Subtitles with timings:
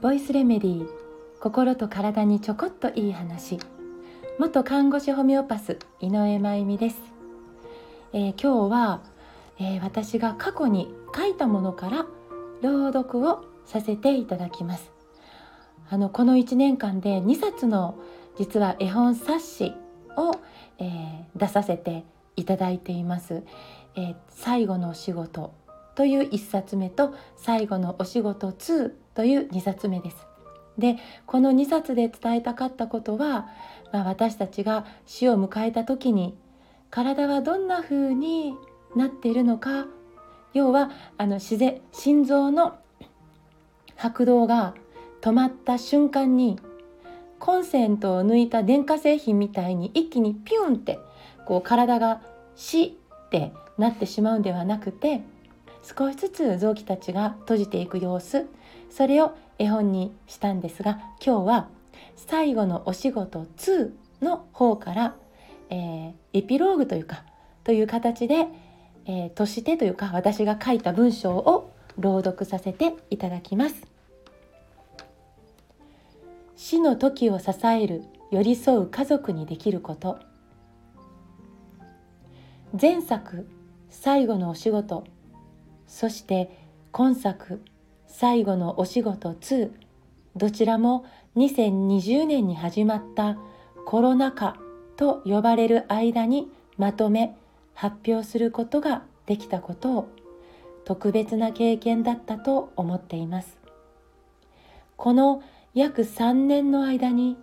[0.00, 0.88] ボイスレメディー
[1.40, 3.58] 心と体にちょこっといい話。
[4.38, 6.98] 元看護師ホメオパス井上真由美です、
[8.12, 9.02] えー、今日は、
[9.58, 12.06] えー、私が過去に書いたものから
[12.62, 14.92] 朗読をさせていただきます。
[15.90, 17.98] あのこの1年間で2冊の
[18.36, 19.74] 実は絵本冊子
[20.16, 20.36] を、
[20.78, 22.04] えー、出させて
[22.36, 23.42] いただいています、
[23.96, 25.52] えー、最後のお仕事。
[25.98, 30.28] という1冊目と最後のお仕事2という2冊目です。
[30.78, 33.48] でこの2冊で伝えたかったことは、
[33.92, 36.38] まあ、私たちが死を迎えた時に
[36.88, 38.54] 体はどんな風に
[38.94, 39.86] なっているのか。
[40.54, 42.78] 要はあの自然心臓の
[43.96, 44.74] 拍動が
[45.20, 46.60] 止まった瞬間に
[47.40, 51.00] コンセントを抜いた電化製品みたいに一気にピュンって
[51.44, 52.22] こう体が
[52.54, 55.22] 死ってなってしまうんではなくて
[55.82, 58.46] 少しずつ臓器たちが閉じていく様子
[58.90, 61.68] それを絵本にしたんですが今日は
[62.16, 63.90] 最後のお仕事2
[64.22, 65.14] の方から、
[65.70, 67.24] えー、エピローグというか
[67.64, 68.46] という形で、
[69.06, 73.86] えー、としてというか私が書いた文章を朗読させていただきます。
[76.56, 80.18] 死の時を支える寄り添う家族にできること。
[82.80, 83.48] 前作
[83.90, 85.04] 最後のお仕事
[85.88, 86.50] そして
[86.92, 87.60] 今作
[88.06, 89.70] 最後のお仕事2
[90.36, 91.04] どちらも
[91.36, 93.38] 2020年に始まった
[93.86, 94.56] コロナ禍
[94.96, 97.36] と呼ばれる間にまとめ
[97.74, 100.08] 発表することができたことを
[100.84, 103.58] 特別な経験だったと思っています。
[104.96, 105.42] この
[105.74, 107.36] 約3年の間に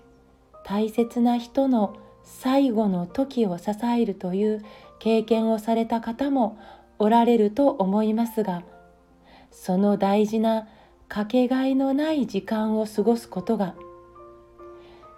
[0.64, 4.66] 大切な人の最後の時を支えるという
[5.00, 6.58] 経験をされた方も
[7.00, 8.64] おられると思いますが
[9.52, 10.68] その大事な
[11.08, 13.76] かけがえのない時間を過ごすことが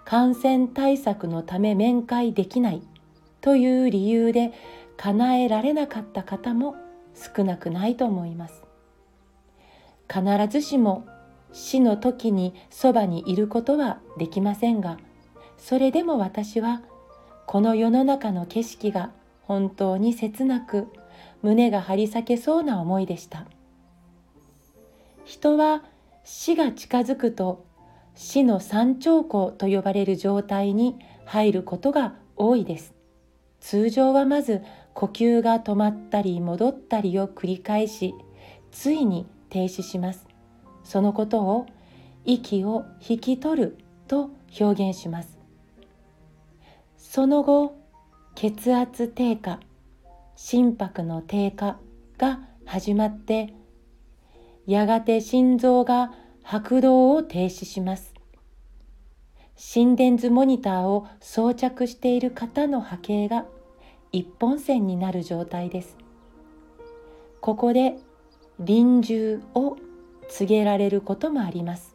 [0.04, 2.82] 感染対策のため面会できない
[3.40, 4.52] という理由で
[4.96, 6.76] 叶えられなかった方も
[7.14, 8.62] 少なくないと思います。
[10.08, 11.06] 必ずしも
[11.52, 14.98] 死の時にそばにいることはできませんが
[15.58, 16.82] それでも私は
[17.46, 19.10] この世の中の景色が
[19.42, 20.88] 本当に切なく
[21.42, 23.46] 胸が張り裂けそうな思いでした。
[25.24, 25.82] 人は
[26.24, 27.64] 死が近づくと
[28.14, 32.94] 死の三兆候と呼ばれる状態に入ることが多いです。
[33.60, 34.62] 通常はまず
[34.94, 38.14] 呼吸が止まったり戻ったりを繰り返し
[38.72, 40.26] ついに停止します。
[40.82, 41.66] そのことを
[42.24, 45.38] 息を引き取ると表現します。
[46.96, 47.76] その後
[48.34, 49.60] 血圧低下。
[50.40, 51.80] 心拍の低下
[52.16, 53.52] が始まって
[54.68, 56.12] やがて心臓が
[56.44, 58.14] 拍動を停止します。
[59.56, 63.46] 心電図モニターを装着している方の波形が
[64.12, 65.96] 一本線になる状態です。
[67.40, 67.96] ここで
[68.60, 69.76] 臨終を
[70.28, 71.94] 告げられることもあります。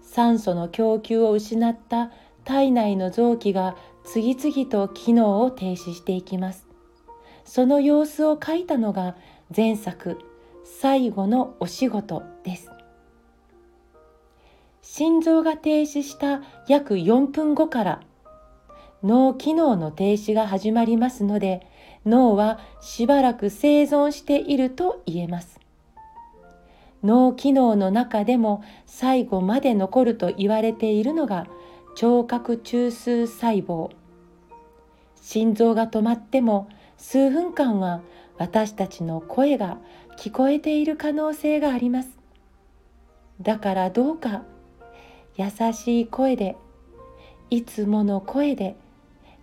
[0.00, 2.10] 酸素の供給を失った
[2.44, 6.65] 体内の臓器が次々と機能を停止していきます。
[7.46, 9.16] その様子を書いたのが
[9.56, 10.18] 前作
[10.64, 12.70] 最後のお仕事です。
[14.82, 18.00] 心臓が停止した約4分後から
[19.02, 21.66] 脳機能の停止が始まりますので
[22.04, 25.60] 脳はしばらく生存していると言えます。
[27.04, 31.46] 脳機能の中でも最後まで残ると言われているのが
[31.94, 33.90] 聴覚中枢細胞。
[35.20, 38.02] 心臓が止まっても数分間は
[38.38, 39.78] 私たちの声が
[40.18, 42.10] 聞こえている可能性があります。
[43.40, 44.44] だからどうか
[45.36, 46.56] 優しい声で
[47.50, 48.76] いつもの声で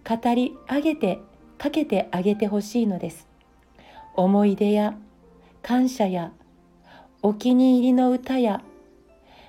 [0.07, 1.19] 語り上げて
[1.57, 3.27] かけてあげてほしいのです。
[4.15, 4.95] 思い出や
[5.61, 6.31] 感謝や
[7.21, 8.61] お気に入りの歌や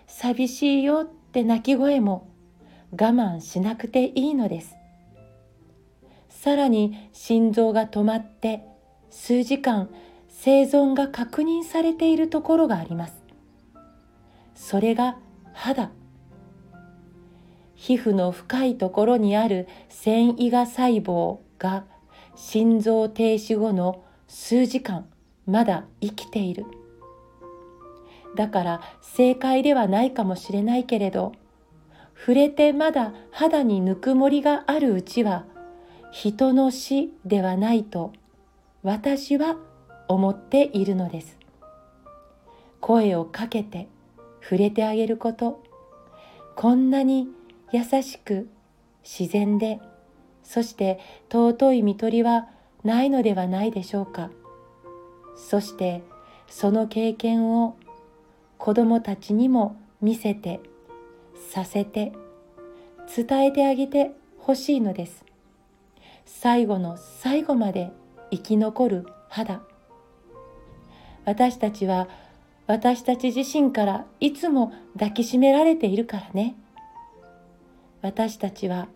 [0.06, 2.28] 寂しいよって泣き声も
[2.92, 4.76] 我慢しなくていいのです。
[6.44, 8.60] さらに心臓が止まって
[9.08, 9.88] 数時間
[10.28, 13.14] 生存が確認されているところがあります。
[14.54, 15.16] それが
[15.54, 15.90] 肌。
[17.74, 21.86] 皮膚の深いところにある繊維が細胞が
[22.36, 25.06] 心臓停止後の数時間
[25.46, 26.66] まだ生きている。
[28.36, 31.32] だから正解ではないかもしれないけれど
[32.14, 35.46] 触れてまだ肌にぬくもりがあるうちは
[36.16, 38.12] 人の死ではないと
[38.84, 39.56] 私は
[40.06, 41.36] 思っているのです。
[42.80, 43.88] 声をかけて
[44.40, 45.60] 触れてあげること。
[46.54, 47.26] こんなに
[47.72, 48.48] 優しく
[49.02, 49.80] 自然で
[50.44, 51.00] そして
[51.32, 52.48] 尊い看取りは
[52.84, 54.30] ないのではないでしょうか。
[55.34, 56.04] そして
[56.46, 57.76] その経験を
[58.58, 60.60] 子どもたちにも見せて
[61.50, 62.12] させて
[63.16, 65.24] 伝えてあげてほしいのです。
[66.24, 67.92] 最後の最後まで
[68.30, 69.62] 生き残る肌。
[71.24, 72.08] 私たちは
[72.66, 76.54] 私たち自身からいつも抱きしめられているからね。
[78.02, 78.88] 私たちは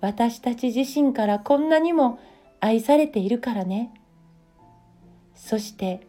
[0.00, 2.18] 私たち自身からこんなにも
[2.60, 3.92] 愛されているからね。
[5.34, 6.06] そして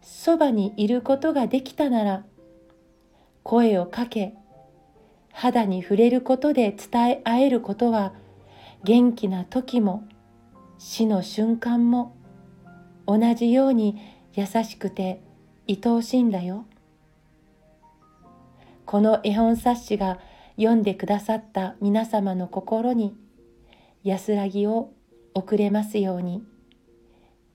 [0.00, 2.24] そばにいることができたなら
[3.42, 4.34] 声をかけ
[5.32, 8.12] 肌に触れることで伝え合えることは
[8.84, 10.06] 元気な時も
[10.78, 12.16] 死の瞬間も
[13.06, 14.00] 同じように
[14.34, 15.20] 優しくて
[15.68, 16.66] 愛おしいんだよ。
[18.86, 20.18] この絵本冊子が
[20.56, 23.14] 読んでくださった皆様の心に
[24.02, 24.92] 安らぎを
[25.34, 26.42] 送れますように。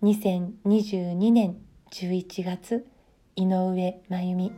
[0.04, 1.58] 2022年
[1.92, 2.86] 11月
[3.38, 4.52] 井上真由美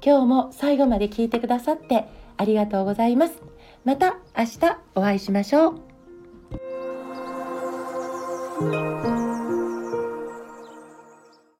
[0.00, 2.06] 今日も最後まで聞いてくださって
[2.36, 3.42] ありがとうございます。
[3.88, 4.58] また明日
[4.96, 5.80] お会いしましょう。